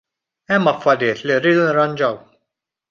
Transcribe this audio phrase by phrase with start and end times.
[0.51, 2.17] Hemm affarijiet li rridu nirranġaw.